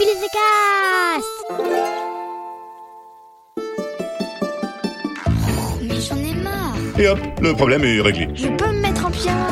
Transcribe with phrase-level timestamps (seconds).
[0.00, 0.06] Mais
[6.00, 6.74] j'en ai marre.
[6.98, 8.28] Et hop, le problème est réglé.
[8.34, 9.46] Je peux me mettre en pyjama.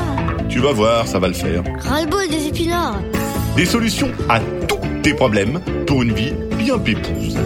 [0.49, 1.63] Tu vas voir, ça va le faire.
[1.79, 3.01] Ras-le-bol des épinards.
[3.57, 7.39] Des solutions à tous tes problèmes pour une vie bien pépouse.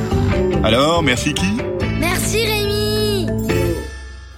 [0.64, 1.50] Alors, merci qui?
[2.00, 3.26] Merci Rémi.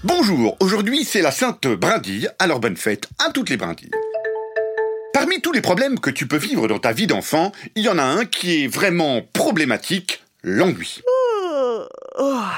[0.03, 3.91] Bonjour, aujourd'hui c'est la Sainte Brindille, alors bonne fête à toutes les brindilles.
[5.13, 7.99] Parmi tous les problèmes que tu peux vivre dans ta vie d'enfant, il y en
[7.99, 11.01] a un qui est vraiment problématique, l'ennui.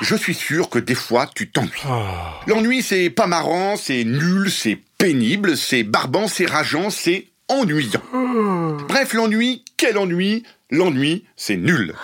[0.03, 1.83] Je suis sûr que des fois tu t'ennuies.
[2.47, 8.03] L'ennui c'est pas marrant, c'est nul, c'est pénible, c'est barbant, c'est rageant, c'est ennuyant.
[8.89, 10.45] Bref, l'ennui, quel ennui?
[10.73, 11.95] L'ennui, c'est nul.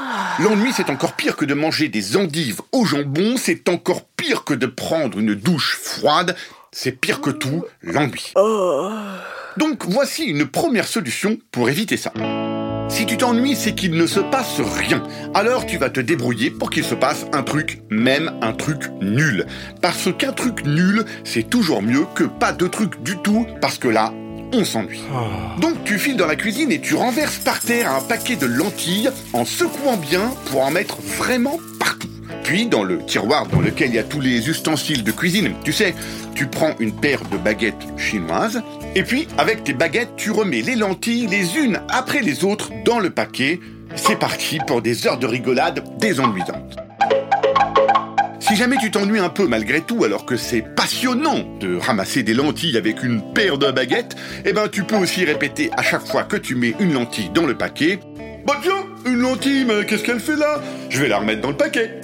[0.40, 4.54] L'ennui, c'est encore pire que de manger des endives au jambon, c'est encore pire que
[4.54, 6.34] de prendre une douche froide,
[6.72, 8.32] c'est pire que tout, l'ennui.
[9.56, 12.12] Donc voici une première solution pour éviter ça.
[12.88, 15.02] Si tu t'ennuies, c'est qu'il ne se passe rien.
[15.34, 19.46] Alors tu vas te débrouiller pour qu'il se passe un truc, même un truc nul.
[19.82, 23.88] Parce qu'un truc nul, c'est toujours mieux que pas de truc du tout, parce que
[23.88, 24.12] là,
[24.52, 25.02] on s'ennuie.
[25.60, 29.10] Donc tu files dans la cuisine et tu renverses par terre un paquet de lentilles
[29.32, 32.08] en secouant bien pour en mettre vraiment partout.
[32.44, 35.72] Puis dans le tiroir dans lequel il y a tous les ustensiles de cuisine, tu
[35.72, 35.94] sais,
[36.34, 38.62] tu prends une paire de baguettes chinoises
[38.96, 42.98] et puis avec tes baguettes, tu remets les lentilles les unes après les autres dans
[42.98, 43.60] le paquet.
[43.94, 46.76] C'est parti pour des heures de rigolade désennuisantes.
[48.40, 52.32] Si jamais tu t'ennuies un peu malgré tout, alors que c'est passionnant de ramasser des
[52.32, 56.22] lentilles avec une paire de baguettes, eh ben tu peux aussi répéter à chaque fois
[56.22, 57.98] que tu mets une lentille dans le paquet.
[58.46, 60.62] Bah tiens, une lentille, mais qu'est-ce qu'elle fait là?
[60.88, 62.00] Je vais la remettre dans le paquet.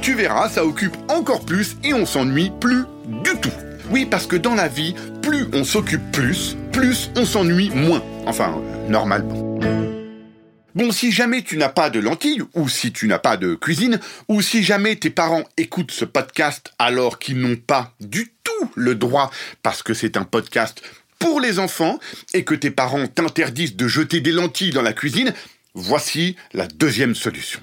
[0.00, 2.84] Tu verras, ça occupe encore plus et on s'ennuie plus
[3.24, 3.52] du tout.
[3.90, 4.94] Oui, parce que dans la vie,
[5.30, 8.02] plus on s'occupe plus, plus on s'ennuie moins.
[8.26, 9.60] Enfin, normalement.
[10.74, 14.00] Bon, si jamais tu n'as pas de lentilles, ou si tu n'as pas de cuisine,
[14.26, 18.96] ou si jamais tes parents écoutent ce podcast alors qu'ils n'ont pas du tout le
[18.96, 19.30] droit,
[19.62, 20.82] parce que c'est un podcast
[21.20, 22.00] pour les enfants,
[22.34, 25.32] et que tes parents t'interdisent de jeter des lentilles dans la cuisine,
[25.74, 27.60] voici la deuxième solution.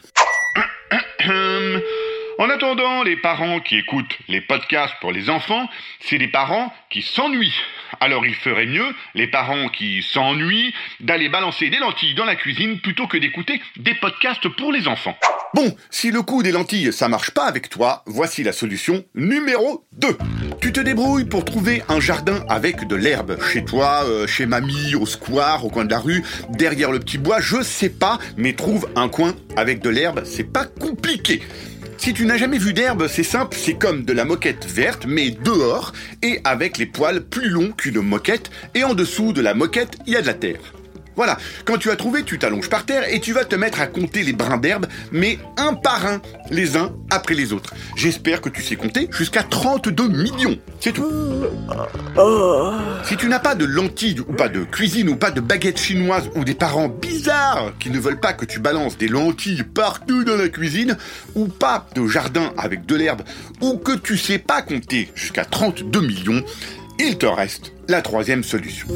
[2.39, 5.67] En attendant, les parents qui écoutent les podcasts pour les enfants,
[6.01, 7.55] c'est des parents qui s'ennuient.
[7.99, 12.79] Alors il ferait mieux, les parents qui s'ennuient, d'aller balancer des lentilles dans la cuisine
[12.79, 15.17] plutôt que d'écouter des podcasts pour les enfants.
[15.55, 19.87] Bon, si le coup des lentilles ça marche pas avec toi, voici la solution numéro
[19.93, 20.15] 2.
[20.61, 23.37] Tu te débrouilles pour trouver un jardin avec de l'herbe.
[23.51, 27.17] Chez toi, euh, chez mamie, au square, au coin de la rue, derrière le petit
[27.17, 31.41] bois, je sais pas, mais trouve un coin avec de l'herbe, c'est pas compliqué.
[31.97, 35.31] Si tu n'as jamais vu d'herbe, c'est simple, c'est comme de la moquette verte, mais
[35.31, 39.97] dehors, et avec les poils plus longs qu'une moquette, et en dessous de la moquette,
[40.06, 40.76] il y a de la terre.
[41.17, 41.35] Voilà,
[41.66, 44.22] quand tu as trouvé, tu t'allonges par terre et tu vas te mettre à compter
[44.22, 47.73] les brins d'herbe, mais un par un, les uns après les autres.
[47.95, 50.59] J'espère que tu sais compter jusqu'à 32 millions.
[50.79, 51.11] C'est tout.
[53.03, 56.29] Si tu n'as pas de lentilles ou pas de cuisine ou pas de baguettes chinoises
[56.35, 60.35] ou des parents bizarres qui ne veulent pas que tu balances des lentilles partout dans
[60.35, 60.97] la cuisine
[61.34, 63.23] ou pas de jardin avec de l'herbe
[63.61, 66.44] ou que tu sais pas compter jusqu'à 32 millions,
[66.99, 68.88] il te reste la troisième solution.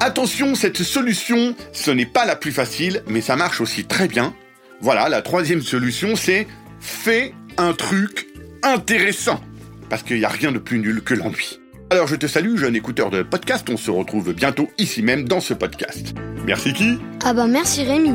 [0.00, 4.32] Attention, cette solution, ce n'est pas la plus facile, mais ça marche aussi très bien.
[4.80, 6.46] Voilà, la troisième solution, c'est
[6.80, 8.28] fais un truc
[8.62, 9.40] intéressant.
[9.90, 11.58] Parce qu'il n'y a rien de plus nul que l'ennui.
[11.90, 15.40] Alors je te salue, jeune écouteur de podcast, on se retrouve bientôt ici même dans
[15.40, 16.14] ce podcast.
[16.46, 16.98] Merci qui?
[17.24, 18.12] Ah bah merci Rémi.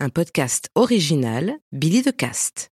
[0.00, 2.68] Un podcast original Billy de Cast.